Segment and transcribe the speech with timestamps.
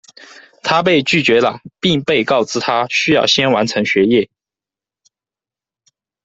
[0.63, 4.27] 他被拒绝了，并被告知他需要先完成学业。